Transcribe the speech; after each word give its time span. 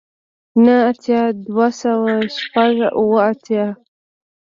نه 0.63 0.75
اتیای 0.89 1.29
دوه 1.45 1.67
سوه 1.81 2.13
شپږ 2.37 2.75
اوه 2.99 3.19
اتیا 3.31 3.67